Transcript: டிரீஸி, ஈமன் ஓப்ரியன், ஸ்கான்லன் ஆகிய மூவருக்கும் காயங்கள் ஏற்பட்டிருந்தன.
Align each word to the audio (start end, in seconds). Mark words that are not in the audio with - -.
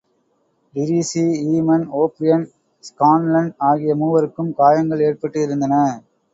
டிரீஸி, 0.73 1.23
ஈமன் 1.49 1.85
ஓப்ரியன், 1.99 2.47
ஸ்கான்லன் 2.83 3.51
ஆகிய 3.69 3.95
மூவருக்கும் 3.95 4.53
காயங்கள் 4.53 5.07
ஏற்பட்டிருந்தன. 5.09 5.75